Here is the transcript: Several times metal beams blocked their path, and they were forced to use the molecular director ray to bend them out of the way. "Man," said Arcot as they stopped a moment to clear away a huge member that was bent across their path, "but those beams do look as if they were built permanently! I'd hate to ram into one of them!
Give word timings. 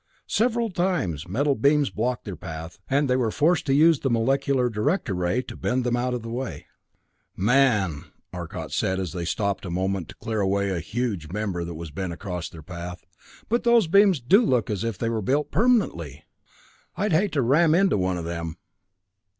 Several 0.25 0.71
times 0.71 1.27
metal 1.27 1.53
beams 1.53 1.91
blocked 1.91 2.25
their 2.25 2.35
path, 2.35 2.79
and 2.89 3.07
they 3.07 3.15
were 3.15 3.29
forced 3.29 3.67
to 3.67 3.73
use 3.75 3.99
the 3.99 4.09
molecular 4.09 4.67
director 4.67 5.13
ray 5.13 5.43
to 5.43 5.55
bend 5.55 5.83
them 5.83 5.95
out 5.95 6.15
of 6.15 6.23
the 6.23 6.31
way. 6.31 6.65
"Man," 7.37 8.05
said 8.05 8.11
Arcot 8.33 8.81
as 8.83 9.13
they 9.13 9.25
stopped 9.25 9.63
a 9.63 9.69
moment 9.69 10.09
to 10.09 10.15
clear 10.15 10.41
away 10.41 10.71
a 10.71 10.79
huge 10.79 11.31
member 11.31 11.63
that 11.63 11.75
was 11.75 11.91
bent 11.91 12.13
across 12.13 12.49
their 12.49 12.63
path, 12.63 13.05
"but 13.47 13.61
those 13.63 13.85
beams 13.85 14.19
do 14.19 14.41
look 14.43 14.71
as 14.71 14.83
if 14.83 14.97
they 14.97 15.07
were 15.07 15.21
built 15.21 15.51
permanently! 15.51 16.23
I'd 16.95 17.13
hate 17.13 17.33
to 17.33 17.43
ram 17.43 17.75
into 17.75 17.95
one 17.99 18.17
of 18.17 18.25
them! 18.25 18.57